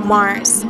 Marz. 0.00 0.64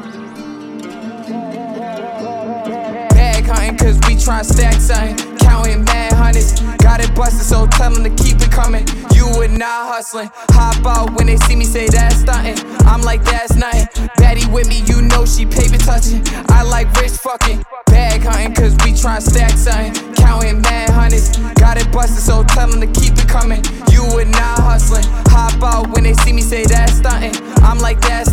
Bag 3.11 3.45
hunting, 3.47 3.77
cause 3.77 3.97
we 4.09 4.17
tryna 4.17 4.45
stack 4.45 4.75
something. 4.75 5.37
Counting 5.39 5.85
mad 5.85 6.13
hundreds. 6.13 6.61
Got 6.83 7.01
it 7.01 7.15
busted, 7.15 7.47
so 7.47 7.67
tell 7.67 7.93
them 7.93 8.03
to 8.05 8.23
keep 8.23 8.41
it 8.41 8.51
coming. 8.51 8.87
You 9.15 9.43
and 9.43 9.59
not 9.59 9.93
hustling. 9.93 10.31
Hop 10.51 10.85
out 10.85 11.17
when 11.17 11.27
they 11.27 11.37
see 11.37 11.57
me 11.57 11.65
say 11.65 11.87
that's 11.89 12.17
stunting. 12.17 12.59
I'm 12.87 13.03
like, 13.03 13.25
that's 13.25 13.55
nothing. 13.55 13.87
Betty 14.17 14.47
with 14.51 14.69
me, 14.69 14.83
you 14.87 15.03
know 15.03 15.25
she 15.25 15.47
paper 15.47 15.79
touching. 15.79 16.23
I 16.49 16.63
like 16.63 16.93
rich 17.01 17.13
fucking. 17.13 17.65
Bag 17.87 18.23
hunting, 18.23 18.55
cause 18.55 18.73
we 18.85 18.93
tryna 18.93 19.23
stack 19.23 19.53
something. 19.53 20.15
Counting 20.15 20.61
mad 20.63 20.91
hundreds. 20.91 21.37
Got 21.55 21.77
it 21.81 21.91
busted, 21.93 22.23
so 22.23 22.43
tell 22.45 22.69
them 22.69 22.81
to 22.81 23.01
keep 23.01 23.15
it 23.15 23.29
coming. 23.29 23.63
You 23.91 24.03
and 24.19 24.31
not 24.33 24.59
hustling. 24.59 25.05
Hop 25.29 25.63
out 25.63 25.95
when 25.95 26.05
they 26.05 26.15
see 26.15 26.33
me 26.33 26.43
say 26.43 26.65
that's 26.65 26.95
stunting. 26.95 27.35
I'm 27.63 27.79
like, 27.79 28.01
that's 28.01 28.32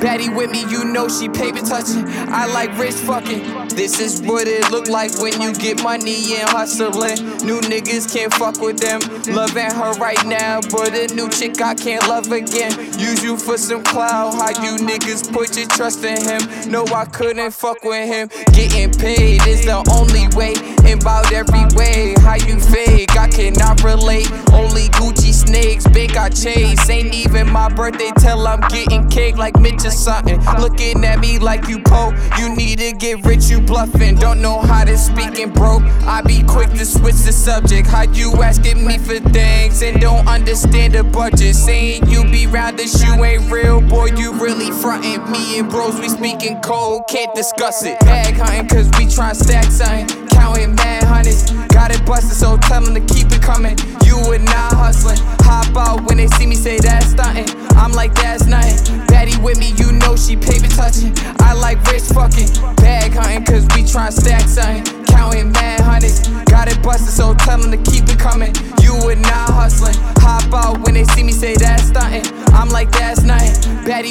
Betty 0.00 0.28
with 0.28 0.50
me, 0.50 0.60
you 0.70 0.84
know 0.84 1.08
she 1.08 1.28
paper 1.28 1.60
touching. 1.60 2.04
I 2.30 2.46
like 2.46 2.76
rich 2.78 2.94
fucking. 2.94 3.68
This 3.68 3.98
is 3.98 4.22
what 4.22 4.46
it 4.46 4.70
look 4.70 4.88
like 4.88 5.10
when 5.18 5.40
you 5.40 5.52
get 5.54 5.82
money 5.82 6.36
and 6.36 6.48
hustling. 6.48 7.18
New 7.44 7.60
niggas 7.60 8.12
can't 8.12 8.32
fuck 8.34 8.60
with 8.60 8.78
them. 8.78 9.00
Loving 9.34 9.70
her 9.70 9.92
right 9.94 10.24
now, 10.24 10.60
but 10.70 10.94
a 10.94 11.12
new 11.14 11.28
chick 11.30 11.60
I 11.60 11.74
can't 11.74 12.06
love 12.08 12.30
again. 12.30 12.72
Use 12.98 13.24
you 13.24 13.36
for 13.36 13.58
some 13.58 13.82
clout. 13.82 14.34
How 14.34 14.50
you 14.62 14.76
niggas 14.78 15.32
put 15.32 15.56
your 15.56 15.66
trust 15.68 16.04
in 16.04 16.22
him? 16.22 16.70
No, 16.70 16.84
I 16.86 17.04
couldn't 17.04 17.50
fuck 17.50 17.82
with 17.82 18.06
him. 18.06 18.28
Getting 18.52 18.92
paid 18.92 19.44
is 19.46 19.64
the 19.64 19.82
only 19.90 20.28
way. 20.36 20.54
In 20.90 20.98
about 20.98 21.32
every 21.32 21.64
way. 21.76 22.14
How 22.20 22.36
you 22.36 22.60
fake? 22.60 23.16
I 23.16 23.28
cannot 23.28 23.82
relate. 23.82 24.30
Only 24.52 24.88
Gucci 24.98 25.32
snakes, 25.32 25.86
I 26.18 26.28
chase. 26.30 26.90
Ain't 26.90 27.14
even 27.14 27.50
my 27.50 27.68
birthday 27.68 28.10
till 28.18 28.46
I'm 28.46 28.60
getting 28.68 29.08
cake 29.08 29.36
like 29.36 29.58
Mitch 29.60 29.84
or 29.84 29.90
something. 29.90 30.40
Looking 30.58 31.04
at 31.04 31.20
me 31.20 31.38
like 31.38 31.68
you 31.68 31.80
po. 31.80 32.12
You 32.38 32.54
need 32.54 32.80
to 32.80 32.92
get 32.92 33.24
rich, 33.24 33.48
you 33.48 33.60
bluffing. 33.60 34.16
Don't 34.16 34.42
know 34.42 34.58
how 34.58 34.84
to 34.84 34.98
speak 34.98 35.38
and 35.38 35.54
broke. 35.54 35.82
I 36.06 36.22
be 36.22 36.42
quick 36.42 36.70
to 36.70 36.84
switch 36.84 37.20
the 37.24 37.32
subject. 37.32 37.86
How 37.86 38.02
you 38.02 38.32
asking 38.42 38.84
me 38.84 38.98
for 38.98 39.20
things 39.30 39.82
and 39.82 40.00
don't 40.00 40.26
understand 40.26 40.94
the 40.94 41.04
budget? 41.04 41.54
Saying 41.54 42.08
you 42.08 42.24
be 42.24 42.46
round 42.46 42.78
this, 42.78 43.02
you 43.02 43.24
ain't 43.24 43.50
real, 43.50 43.80
boy. 43.80 44.06
You 44.16 44.32
really 44.32 44.70
frontin'. 44.72 45.30
Me 45.30 45.60
and 45.60 45.70
bros, 45.70 45.98
we 46.00 46.08
speaking 46.08 46.60
cold, 46.62 47.02
can't 47.08 47.32
discuss 47.34 47.84
it. 47.84 48.00
Bag 48.00 48.34
hunting, 48.34 48.68
cause 48.68 48.86
we 48.98 49.06
tryna 49.06 49.36
stack 49.36 49.64
something. 49.64 50.28
Counting 50.28 50.74
mad 50.74 51.04
hundreds. 51.04 51.67
Got 51.88 52.00
it 52.00 52.06
busted, 52.06 52.36
so 52.36 52.58
tell 52.58 52.82
them 52.82 52.92
to 52.92 53.14
keep 53.14 53.32
it 53.32 53.40
coming. 53.40 53.74
You 54.04 54.20
and 54.32 54.44
not 54.44 54.74
hustling. 54.74 55.16
Hop 55.48 55.74
out 55.74 56.06
when 56.06 56.18
they 56.18 56.26
see 56.26 56.44
me 56.44 56.54
say 56.54 56.76
that's 56.76 57.12
stunting. 57.16 57.48
I'm 57.80 57.92
like, 57.92 58.12
that's 58.14 58.44
nothing. 58.44 59.06
Betty 59.06 59.40
with 59.40 59.58
me, 59.58 59.72
you 59.78 59.92
know 59.92 60.14
she 60.14 60.36
paper 60.36 60.68
touching. 60.68 61.14
I 61.40 61.54
like 61.54 61.80
rich 61.88 62.04
fucking. 62.12 62.52
Bag 62.76 63.14
hunting, 63.14 63.44
cause 63.44 63.64
we 63.72 63.88
tryna 63.88 64.12
stack 64.12 64.44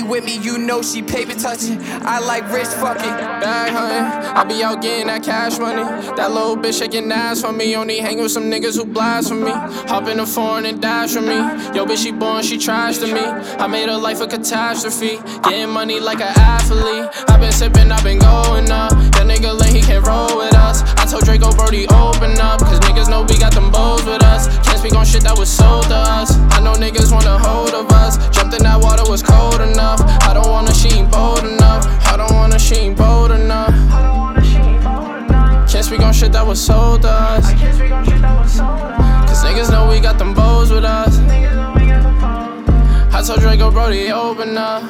with 0.08 0.24
me, 0.24 0.38
you 0.38 0.58
know 0.58 0.82
she 0.82 1.02
paper 1.02 1.34
touching. 1.34 1.80
I 2.04 2.20
like 2.20 2.50
rich 2.52 2.68
fucking. 2.68 3.16
Bag 3.42 3.72
hunting, 3.72 4.36
I 4.36 4.44
be 4.44 4.64
out 4.64 4.82
getting 4.82 5.08
that 5.08 5.24
cash 5.24 5.60
money. 5.60 5.84
That 6.16 6.32
little 6.32 6.56
bitch 6.56 6.80
shaking 6.80 7.12
ass 7.12 7.42
for 7.42 7.52
me. 7.52 7.76
Only 7.76 8.00
hang 8.00 8.20
with 8.20 8.32
some 8.32 8.44
niggas 8.44 8.76
who 8.76 8.86
blaspheme 8.86 9.44
me. 9.44 9.52
Hop 9.52 10.08
in 10.08 10.18
the 10.18 10.26
foreign 10.26 10.66
and 10.66 10.82
dash 10.82 11.14
for 11.14 11.22
me. 11.22 11.38
Yo, 11.76 11.86
bitch, 11.86 12.04
she 12.04 12.12
born, 12.12 12.44
she 12.44 12.58
trash 12.58 12.98
to 13.00 13.08
me. 13.08 13.22
I 13.22 13.68
made 13.68 13.90
her 13.90 13.98
life 13.98 14.22
a 14.22 14.28
catastrophe. 14.28 15.20
Getting 15.44 15.70
money 15.70 16.00
like 16.00 16.22
an 16.22 16.34
athlete. 16.38 17.10
i 17.30 17.38
been 17.38 17.52
sipping, 17.52 17.92
i 17.92 18.02
been 18.04 18.20
going 18.20 18.72
up. 18.72 18.92
That 19.16 19.28
nigga 19.28 19.58
late, 19.60 19.74
he 19.74 19.82
can't 19.82 20.06
roll 20.06 20.38
with 20.38 20.56
us. 20.56 20.82
I 20.98 21.06
told 21.06 21.26
Draco 21.26 21.52
Brody, 21.52 21.88
open 21.90 22.40
up. 22.40 22.60
Cause 22.60 22.80
niggas 22.82 23.10
know 23.10 23.24
we 23.24 23.38
got 23.38 23.54
them 23.54 23.72
bows 23.72 24.06
with 24.06 24.24
us. 24.24 24.48
Can't 24.66 24.80
speak 24.80 24.96
on 24.96 25.06
shit 25.06 25.24
that 25.24 25.38
was 25.38 25.50
sold 25.50 25.84
to 25.86 25.96
us. 25.96 26.36
I 26.52 26.62
know 26.62 26.74
niggas 26.74 27.12
want 27.12 27.26
a 27.26 27.38
hold 27.38 27.74
of 27.74 27.92
us. 27.92 28.17
Can't 36.18 36.32
speak 36.32 36.32
on 36.32 36.32
shit 36.32 36.32
that 36.32 36.48
was 36.48 36.60
sold 36.66 37.04
to 37.04 37.10
us. 37.10 37.54
Cause 39.30 39.44
niggas 39.44 39.70
know 39.70 39.88
we 39.88 40.00
got 40.00 40.18
them 40.18 40.34
bows 40.34 40.72
with 40.72 40.84
us. 40.84 41.20
I 43.14 43.22
told 43.24 43.40
Draco 43.40 43.70
Brody, 43.72 44.12
open 44.12 44.58
up. 44.58 44.82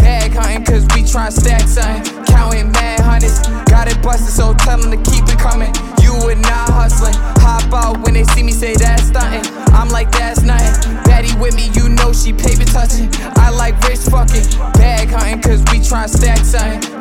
Bag 0.00 0.32
hunting, 0.32 0.64
cause 0.64 0.84
we 0.94 1.02
tryna 1.02 1.32
stack 1.32 1.68
something. 1.68 2.24
Counting 2.24 2.72
mad 2.72 3.00
hundreds. 3.00 3.46
Got 3.68 3.88
it 3.88 4.00
busted, 4.02 4.32
so 4.32 4.54
tell 4.54 4.78
them 4.80 4.90
to 4.90 5.10
keep 5.10 5.24
it 5.28 5.38
coming. 5.38 5.74
You 6.00 6.30
and 6.30 6.40
not 6.40 6.70
hustling. 6.70 7.14
Hop 7.44 7.72
out 7.72 8.02
when 8.04 8.14
they 8.14 8.24
see 8.24 8.42
me 8.42 8.52
say 8.52 8.74
that's 8.74 9.08
stunting. 9.08 9.44
I'm 9.74 9.90
like, 9.90 10.10
that's 10.12 10.40
nothing. 10.40 10.94
Betty 11.04 11.36
with 11.38 11.54
me, 11.56 11.68
you 11.74 11.90
know 11.90 12.12
she 12.12 12.32
paper 12.32 12.64
touching. 12.64 13.10
I 13.36 13.50
like 13.50 13.78
rich 13.82 14.00
fucking. 14.00 14.48
Bag 14.80 15.10
hunting, 15.10 15.42
cause 15.42 15.60
we 15.72 15.80
tryna 15.80 16.08
stack 16.08 16.38
something. 16.38 16.99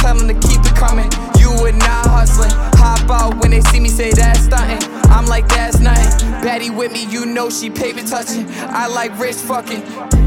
Tell 0.00 0.16
them 0.16 0.28
to 0.28 0.48
keep 0.48 0.60
it 0.60 0.74
coming. 0.74 1.10
You 1.38 1.66
and 1.66 1.78
not 1.78 2.06
hustling. 2.06 2.50
Hop 2.78 3.08
out 3.10 3.40
when 3.40 3.50
they 3.50 3.60
see 3.60 3.80
me 3.80 3.88
say 3.88 4.10
that's 4.12 4.40
stunting. 4.40 4.88
I'm 5.10 5.26
like, 5.26 5.48
that's 5.48 5.78
nothing. 5.78 6.30
Betty 6.42 6.70
with 6.70 6.92
me, 6.92 7.04
you 7.06 7.26
know 7.26 7.50
she 7.50 7.70
paper 7.70 8.02
touching. 8.02 8.46
I 8.50 8.86
like 8.88 9.16
rich 9.18 9.36
fucking. 9.36 10.19